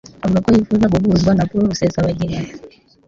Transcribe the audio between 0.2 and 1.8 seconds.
avuga ko yifuza guhuzwa na Paul